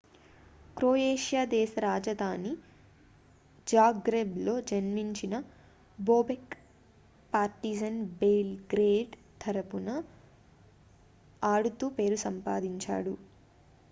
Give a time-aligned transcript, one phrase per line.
[0.77, 2.53] Croatia దేశ రాజధాని
[3.67, 5.33] జాగ్రెబ్లో జన్మించిన
[5.99, 6.55] బోబెక్
[7.33, 9.89] పార్టిజన్ బెల్ గ్రేడ్ తరఫున
[11.45, 13.15] ఆడుతూ పేరు సంపాదించాడు